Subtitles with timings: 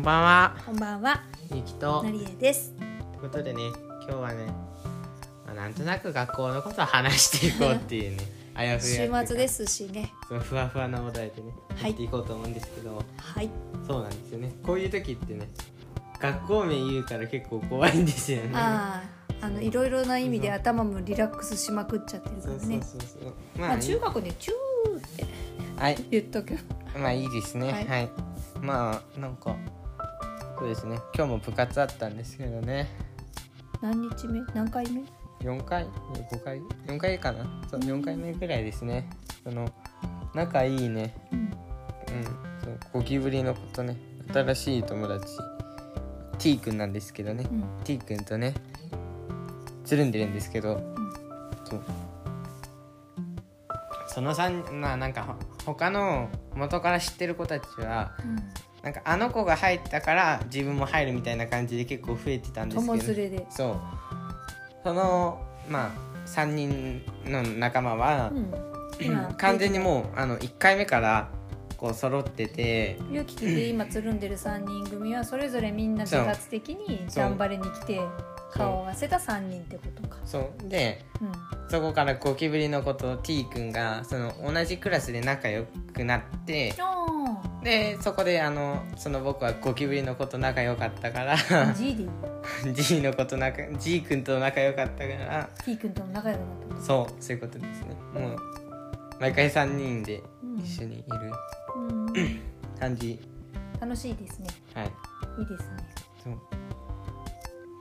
[0.00, 1.20] んばんは、こんばんは、
[1.54, 2.02] ゆきと。
[2.02, 2.72] なりえです。
[2.78, 2.82] と
[3.16, 3.60] いうことでね、
[4.08, 4.46] 今日はね、
[5.44, 8.22] まあ、なんとなく学校のことを話していこうっていうね、
[8.54, 10.10] あやふ週や末ですしね。
[10.26, 13.50] そのふわふわなお題でね、はいやっていこうと思うんですけど、はい。
[13.86, 14.54] そうなんですよね。
[14.62, 15.46] こういう時ってね、
[16.18, 18.52] 学校名言うから結構怖いんですよね。
[18.54, 19.02] あ
[19.42, 22.80] あ、あのいろいろな意味で頭もリラックスしまくっちゃってるかそうそうらね。
[23.58, 25.26] まあ中学でチューって
[25.76, 26.56] はい、言っとく。
[26.98, 27.66] まあいいですね。
[27.68, 28.08] は、はいい
[28.62, 29.54] まあなんか
[30.60, 31.00] そうですね。
[31.16, 32.86] 今日も部活あったんですけどね。
[33.80, 34.42] 何日目？
[34.54, 35.02] 何回目
[35.40, 37.46] ？4回？5回？4回かな？
[37.70, 39.08] そう4回目ぐらいですね。
[39.42, 39.72] その
[40.34, 41.14] 仲いいね。
[41.32, 41.38] うん。
[41.38, 41.48] うん。
[42.62, 43.96] そうゴキブリのことね。
[44.30, 45.24] 新しい友達。
[46.36, 47.64] T 君なんですけどね、うん。
[47.84, 48.52] T 君とね
[49.86, 50.78] つるんでるんですけど、
[51.64, 51.82] そう。
[54.08, 55.34] その3まあなんかほ
[55.72, 58.12] 他の元から知ってる子たちは
[58.82, 63.46] なんかあの子が入ったから自分も入るみたいな感じで結構増えてたんですけど友連れで。
[63.50, 63.80] そう
[64.82, 65.90] そのまあ
[66.26, 68.54] 3人の仲間はう、ん。
[69.00, 71.30] 今完全にもうあの1回目から
[71.76, 78.00] こう揃っててゆきとで今つるんでる三人組はそれぞれみんな自発的に頑張りに来て
[78.52, 80.18] 顔を合わせた三人ってことか。
[80.24, 81.32] そうでうん。
[81.70, 87.06] そこからゴキブリの子と T 君がその同じクラスで仲良くなってあ
[87.62, 91.72] でそこであのその僕はゴキブリの子と仲良かったからあ。
[91.74, 92.08] G でいい。
[92.74, 96.84] G の子と仲 G 君と仲良かったから T 君とも仲良くなった。
[96.84, 98.36] そうそういうことですねもう
[99.20, 101.04] 毎回3人でうん一緒にいる
[101.76, 102.40] うん。
[102.80, 103.20] 感じ、
[103.78, 104.46] 楽しいですね。
[104.72, 104.86] はい
[105.38, 105.76] いいですね。
[106.24, 106.34] そう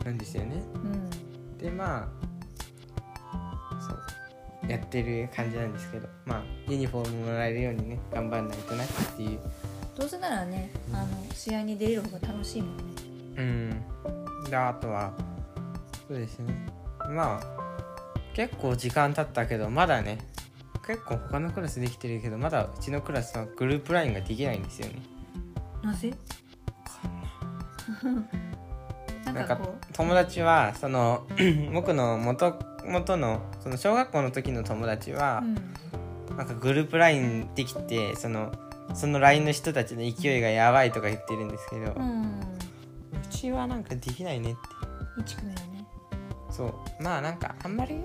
[0.05, 1.57] なんですよねうん。
[1.57, 3.93] でまあそ
[4.67, 9.39] うやってる感じなんですけどまあユニフォームもらえるようにね頑張んないとなっていう
[9.99, 12.83] どうせならね、あの試合に出れる方が楽しいもんね。
[13.35, 14.49] うん。
[14.49, 15.11] であとは
[16.07, 16.53] そうですね。
[17.09, 17.59] まあ
[18.33, 20.19] 結構時間経ったけどまだね
[20.87, 24.93] 結構他のクラスできてるけどまだうちのクラスはグループラインができないんですよね。
[25.83, 26.13] なぜ？
[29.25, 29.59] な なんんか
[29.91, 31.27] 友達はその
[31.73, 38.53] 僕の元元のその小学校の時の友達はう、、うん、なんかグループラインできてその
[38.93, 42.41] その LINE の人たちの勢いがやばいとか言ってるんですけど、ううん、
[43.29, 44.59] ちはなんかできないねって。
[45.21, 45.85] 一組だね。
[46.51, 46.65] そ
[46.99, 47.03] う。
[47.03, 48.01] まあなんかあんまり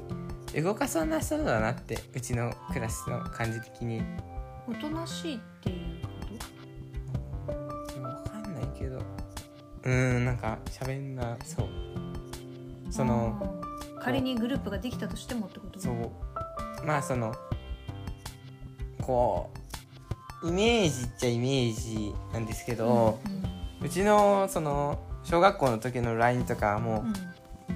[0.62, 4.02] 動かさなそうだなってうちのクラスの感じ的に。
[4.68, 5.76] おとなしいっていう
[7.46, 7.52] こ
[8.02, 8.98] わかんないけど。
[8.98, 11.66] うーんなんか喋んなそう。
[11.66, 12.92] と？
[12.92, 13.60] その
[14.00, 15.80] 仮にグループができたとしてもってこと？
[15.80, 16.10] そう。
[16.86, 17.34] まあその
[19.02, 19.58] こう
[20.44, 23.18] イメージっちゃイメージなんですけど、
[23.82, 27.06] うちのその小学校の時の LINE とかはもう、うん。
[27.08, 27.34] うん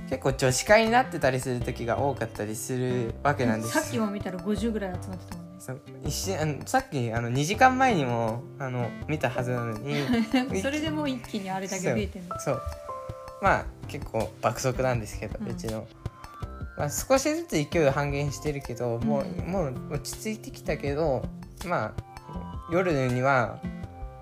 [0.08, 3.72] 結構女子会になってたりする時が多かったりするわけなんです。
[3.72, 5.52] さっきも見たら50ぐらい集まってたもんね。
[5.58, 5.80] そう。
[6.04, 9.96] 一瞬あのさっきあの2時間前にもあの見たはずなのに
[10.62, 12.40] それでもう一気にあれだけ増えてるの。
[12.40, 12.62] そう。
[13.42, 15.86] まあ結構爆速なんですけど、ううんちの、
[16.78, 19.46] まあ、少しずつ勢いを半減してるけど、もううん。
[19.46, 21.22] もう落ち着いてきたけど
[21.66, 22.02] まあ
[22.70, 23.58] 夜には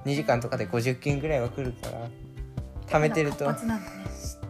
[0.05, 2.09] 2時間とかで50件ぐらいは来るから
[2.87, 3.51] 貯めてると。
[3.53, 3.59] ね。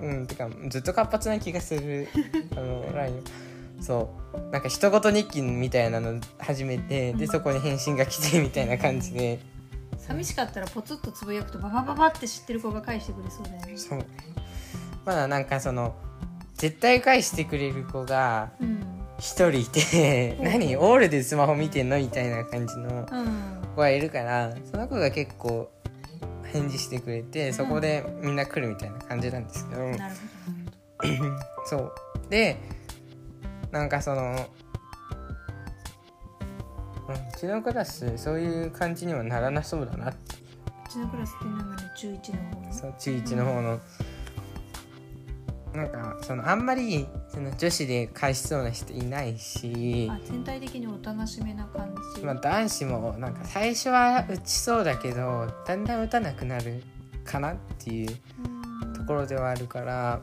[0.03, 2.09] うんてかずっと活発な気がする。
[2.57, 3.23] あの LINE
[3.81, 4.51] そう。
[4.53, 7.31] なんか一言日記みたいなの始めて、でうん。
[7.31, 9.39] そこに返信が来てみたいな感じで、
[9.99, 13.73] 寂しかったらポツッとつぶやくとババババって知ってる子が返してくれそうだよね。
[13.77, 14.05] そう。
[15.05, 15.95] まだなんかその
[16.55, 18.83] 絶対返してくれる子がうん。
[19.19, 20.45] 一人いてうん。
[20.53, 20.77] 何？
[20.77, 21.99] オールでスマホ見てんの？
[21.99, 23.07] みたいな感じの。
[23.11, 23.56] うん。
[23.77, 25.71] 子がいるからその子が結構
[26.53, 29.83] 返事してくれてそこでみんな来るみたいな感じなんですけど。
[31.67, 31.93] そう。
[32.31, 32.57] で
[33.71, 34.23] なんかその、
[37.09, 40.37] うん、うちのクラスそういう感じにはならなそうだなって。
[40.87, 42.73] うちのクラスっていうの中1の方の。
[42.73, 43.81] そう中1の方の、
[45.77, 56.83] なんかそのあんまりその女子で返しそうな人いないしあ全体的におとなしめな感じ、まあ、男子もなんか最初は打ちそうだけどだんだん打たなくなる
[57.25, 58.11] かなっていう
[58.45, 58.57] うん。
[58.95, 60.21] ところではあるから。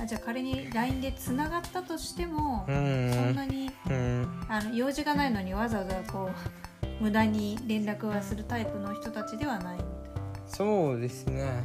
[0.00, 4.44] あじゃあ仮に LINE でつながったとしても、うそんんなにうん。
[4.48, 6.30] あの用事がないのにわざわざこ
[7.00, 9.76] う無駄に連絡はするタイプの人たちではない。
[9.76, 11.62] みたいなそうですね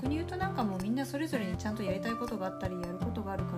[0.00, 3.56] 逆に言うとなんかもうみんなそれぞれにちゃんとやりたいことがあったりやることがあるか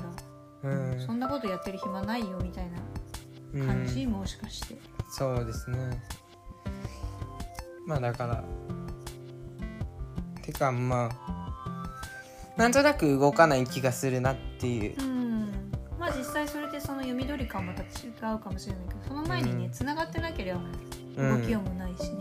[0.62, 1.00] ら、うん。
[1.00, 2.78] そんなことやってる暇ないよみたいな
[3.54, 3.66] うん。
[3.66, 4.76] 感じ、もしかして。
[5.10, 6.02] そうですね。
[7.86, 8.44] まあだから。
[10.50, 11.90] っかまあ
[12.56, 15.00] なんとなく動かない気がするなっていう。
[15.00, 15.52] うん。
[15.98, 17.86] まあ実際それでその読み取り感また違
[18.34, 19.70] うかもしれないけどその前にねうん。
[19.70, 20.60] つながってなければ
[21.16, 22.20] うん動きようもないしね、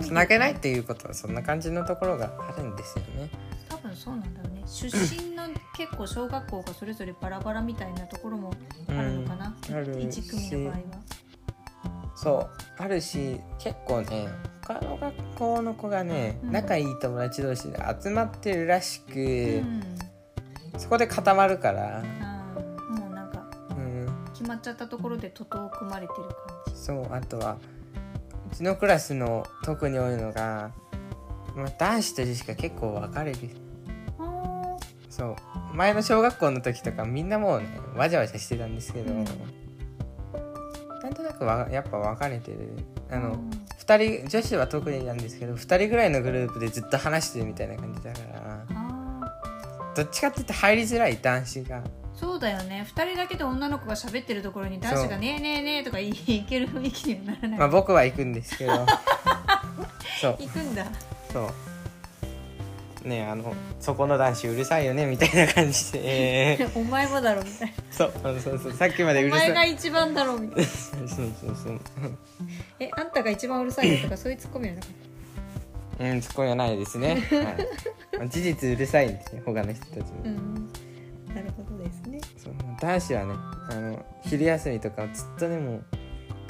[0.00, 3.30] つなげないっていうことはそんな感じのところがあるんですよね。
[3.68, 4.62] 多分そうなんだろうね。
[4.66, 5.44] 出身の
[5.76, 8.52] 結構小学校がそれぞれバラバラみたいなところも
[8.88, 9.74] あるのかな、うん。
[9.74, 10.82] ある1組の場合は。
[12.14, 12.48] そ
[12.78, 14.28] うあるし結構ね
[14.66, 16.52] 他の学校の子がね、うん。
[16.52, 19.18] 仲いい友達同士で集まってるらしく、う
[19.60, 19.82] ん。
[20.78, 22.02] そこで固まるから、
[22.90, 26.80] もうなんかうん、決まっちゃったところで徒党を組まれてる感じ。
[26.82, 27.56] そうあとは
[28.50, 30.72] うちのクラスの特に多いのが、
[31.54, 33.38] まあ、男子と女子が結構分かれる。
[34.18, 34.76] あ
[35.08, 35.36] そう。
[35.74, 39.24] 前の小学校の時とかみんなもうねわじゃわじゃしてたんですけど、うん
[41.02, 42.70] なんとなくわやっぱ分かれてる。
[43.10, 43.38] あーの、
[43.86, 49.32] 2人女子は特になんですけど2人ぐらいのグループでずっと話してるみたいな感じだからあ
[49.94, 52.86] どっちかって言って入りづらい男子がーそうだよね。
[52.94, 58.72] 2人だけで女の子が喋ってるところに男子が「ねえねえねえ」とか言い いける雰囲気にはならない、まあ僕は行くんですけど。
[60.20, 60.36] そう。
[60.40, 60.86] 行くんだ。
[61.32, 61.40] そ
[63.04, 63.08] う。
[63.08, 66.00] ねあのそこの男子うるさいよねみたいな感じで、
[66.54, 68.72] え ーお前もだろみたいそうそうそうそう。
[68.72, 69.52] さっきまでうなおるさい。
[69.52, 70.68] 前が一番だろみたいな。
[70.68, 71.80] そうそうそう。
[72.80, 74.90] えあんたが一番うるさいよとかそういうツッコミはなかっ
[75.98, 77.20] うんツッコミはないですね、はい。
[78.18, 80.68] まあ、事実うるさいんですよ他の人たちうん
[81.36, 82.18] なるほどですね。
[82.38, 83.34] そう男子はね
[83.70, 85.84] あの昼休みとかずっとねもう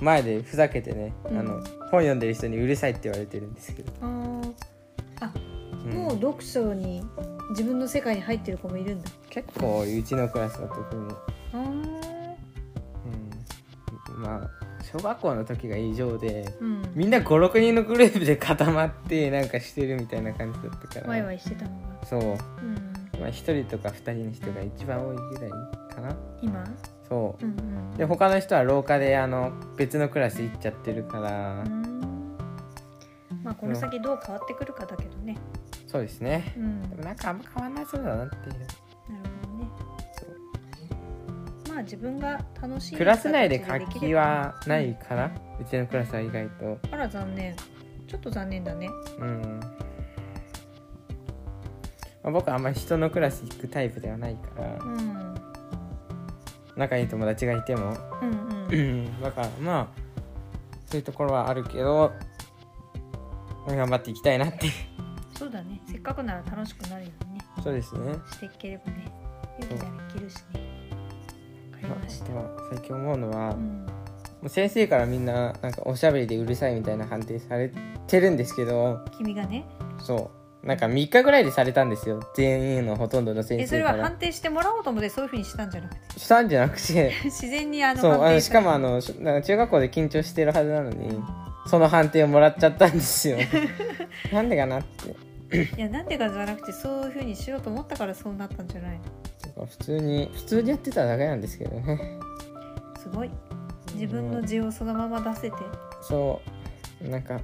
[0.01, 1.39] 前でふざけてね、うん。
[1.39, 1.55] あの
[1.91, 5.93] 本読んでる人にうるさいって言われてるんですけど、あうん。
[5.93, 7.03] もう読書に
[7.51, 9.11] 自分の世界に入ってる子もいるんだ。
[9.31, 11.13] 結構うちのクラスは特に、
[11.53, 11.61] あー。
[14.15, 14.51] うん、まあ
[14.85, 16.83] 小学校の時が異常でうん。
[16.95, 21.09] みんな56人のグループで固まってなんかしてるみたいな感じだったから。
[21.09, 22.33] ワイワイしてたのがそう、う
[22.65, 22.86] ん
[23.21, 25.51] まあ、1人とか2人の人が一番多いぐらい
[25.95, 26.17] かな。
[26.43, 26.65] 今？
[27.09, 27.45] そう。
[27.45, 32.37] うんうんで他の人は廊下であの別のクラス行っちゃってるから、うん。
[33.43, 35.39] まあこの先どう変わってくるかだけどね。
[35.87, 36.53] そうですね。
[36.57, 36.83] うん。
[36.83, 38.43] なるでもなんかあんま変わんなそうだなっていう。
[38.45, 39.71] ほどね。
[41.71, 46.79] まあ自分が楽しいクラス内で活気はないかな、うちのクラスは意外と。
[46.91, 47.57] あら残念。
[48.07, 48.89] ちょっと残念だね。
[49.19, 49.61] うん、
[52.27, 55.35] まあ、僕はあんまり人のクラス行くタイプではないからうん。
[56.77, 57.97] 仲いい友達がいても。
[58.21, 59.05] うんううん。
[59.05, 59.87] んだからまあ
[60.87, 62.13] そういうところはあるけど
[63.69, 64.71] 頑張っていきたいなって。
[65.39, 65.81] そうだね。
[65.87, 67.41] せっかくなら楽しくなるようにね。
[67.63, 68.15] そうですね。
[68.33, 69.13] していければね。
[69.61, 70.61] 勇気ならいけるしね。
[71.73, 72.25] わかりまあました。
[72.27, 73.87] あとは最近思うのは、もうん。
[74.45, 77.71] う先生からみんななんかおしゃべりでうるさいみたいな判定され
[78.07, 79.65] てるんですけど君がね。
[79.99, 82.21] そうなんか3日ぐらいでされたんですよ。
[82.35, 86.19] 全員のほとんどの先えそれは判定してもらおうと思ってそういうふうにしたんじゃなくて。
[86.19, 87.13] したんじゃなくて。
[87.25, 91.23] 自然にあのそうあのしかもあの中学校で緊張してるはずなのに
[91.67, 93.39] その判定をもらっちゃったんですよ。
[94.33, 95.17] なんでかなって。
[95.77, 99.01] いやなんでかじゃなくてそういうふうにしようと思ったからそうなったんじゃない
[99.57, 99.67] の？
[99.67, 102.19] 普通に普通にやってただけなんですけどね。
[103.01, 103.31] すごい。
[103.95, 105.57] 自分の字をそのまま出せて。
[106.03, 106.41] そ
[107.05, 107.09] う。
[107.09, 107.41] なんか、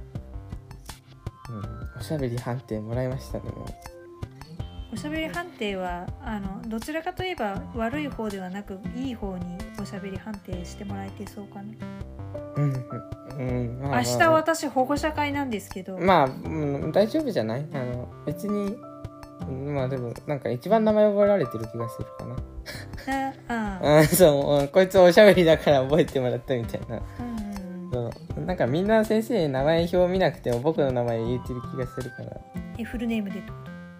[1.53, 3.45] うん、おしゃべり判定もらいましたね。
[3.51, 3.65] も
[4.91, 11.63] おしゃべり判定はあのどちらかといえば悪い方ではなくいい方におしゃべり判定してもらえてそうかな、
[12.55, 12.73] ううん。
[12.73, 13.43] う
[13.77, 17.65] ん、まあまあ明日私保護者会なんですけど、まあ、うん、大丈夫じゃない？
[17.73, 18.75] あの別に
[19.49, 22.35] うんまあでもなんか一番名前覚えられてる気がするかな。
[23.49, 23.97] ああ。
[23.99, 26.97] あ そううんこいつおしゃべりだから覚えてもらったみたいな。
[26.97, 27.42] うん
[28.43, 32.41] なんかみんな先生名前表見なくても僕の名前言ってる気がするから。
[32.77, 33.41] えフルネームで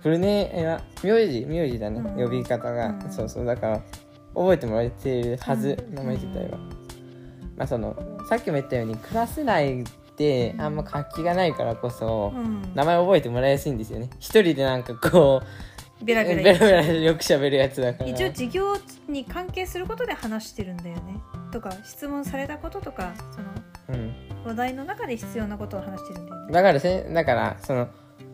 [0.02, 3.46] フルネームは名字名字だね、うん呼び方が、うんそうそう。
[3.46, 3.82] だから
[4.36, 6.58] 覚えてもらえてるはず、うん名前自体は、
[7.58, 7.96] まあその
[8.30, 9.86] さっきも言ったようにクラス内っ
[10.16, 12.62] てあんま活気がないからこそ、うん。
[12.76, 14.10] 名前覚えてもらいやすいんですよね。
[14.20, 15.42] 一人でなんかこ
[16.02, 18.10] うベラベラベラベラよく喋るやつだから。
[18.10, 18.76] 一応授業
[19.08, 21.22] に関係することで話してるんだよね。
[21.52, 23.46] とか質問されたこととかその
[23.90, 27.88] うん、話題の中で必要なことを話してるんだよねだからせだからその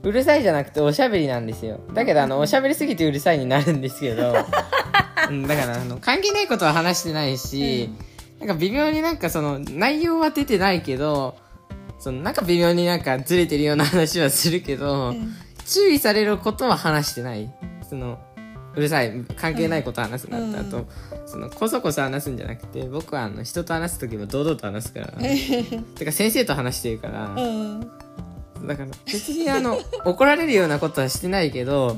[0.04, 1.82] うるさいじゃなくておしゃべりなんですよ。
[1.94, 4.34] だけどあのおしゃべりすぎてうるさいになるんですけど、
[5.30, 7.90] うん、だからあの関係ないことは話してないし、
[8.40, 11.36] なんか微妙になんかその内容は出てないけど
[12.00, 15.36] そのなんか微妙になんかずれてるような話はするけど、うん。
[15.66, 17.52] 注意されることは話してない。
[17.88, 18.20] その
[18.76, 19.26] うるさい。
[19.36, 20.56] 関係ないこと話すなって、うん。
[20.56, 20.88] あと
[21.26, 25.08] そのこそこそ話すんじゃなくて僕はあの人と話す時も堂々と話すから。
[25.96, 27.80] てか先生と話してるから、うん。
[28.68, 31.98] だから別にあの 怒られるようなことはしてないけど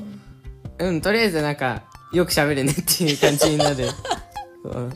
[0.80, 0.88] うん。
[0.88, 3.90] うんとりあえずなんかよく喋るねっていう感じになる。
[4.66, 4.80] う。
[4.80, 4.94] ん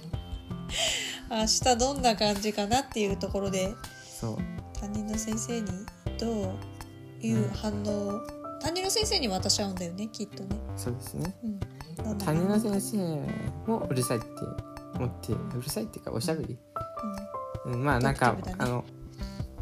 [1.30, 3.74] 明日どんな感じかなっていうところで
[4.20, 4.38] そう。
[4.80, 5.68] 担任の先生に
[6.18, 6.56] ど
[7.22, 11.36] ういう反応を担任の先生に渡し合うんだよねきっとね、そうですね。
[11.44, 11.60] うん、
[11.98, 12.98] どんな担任の反応先生
[13.72, 14.28] もうるさいって
[14.96, 16.58] 思ってうるさいっていうかおしゃべり、
[17.66, 17.74] うん。
[17.74, 18.56] うん、まあなんか、ね。
[18.58, 18.84] あの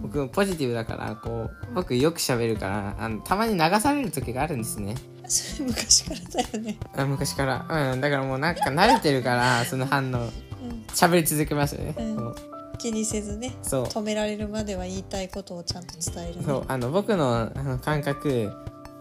[0.01, 4.95] 僕ポジティブだからこう僕よく喋るからあのたまに流される時があるんですね。
[5.27, 7.91] そ れ昔からだよね、あ昔から。
[7.93, 10.17] うんだからもうなんか慣れてるから その反応。
[10.17, 12.35] うん、喋り続けますよね、うん。
[12.77, 13.83] 気にせずねそう。
[13.83, 16.43] 止められるまでは言いたいことをちゃんと伝えるね。
[16.45, 18.49] そうあの僕のあの感覚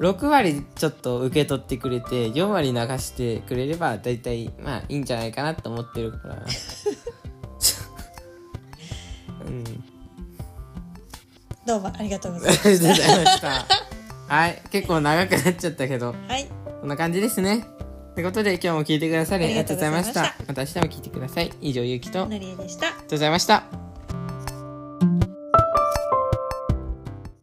[0.02, 6.42] 6割ちょっと受け取ってくれて4割流してくれれば大体まあいいんじゃないかなと思ってるから。
[9.47, 9.64] うん。
[11.64, 13.64] どうもありがとうございあました。
[14.26, 14.61] はい。
[14.73, 16.49] 結構長くなっちゃったけどたはい。
[16.80, 17.64] こんな感じですね。
[18.16, 20.23] ということで今日も聞いてくださりありがとうございました。
[20.23, 21.52] ままた明日も聞いてください。
[21.61, 22.25] 以上ゆうきと。
[22.25, 23.72] ありがとうのりえでしたございました